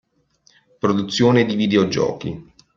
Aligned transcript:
Produzione 0.79 1.45
di 1.45 1.53
videogiochi. 1.55 2.53